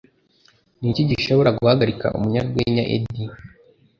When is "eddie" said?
2.95-3.29